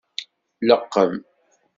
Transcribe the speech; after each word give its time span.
Leqqem. 0.67 1.13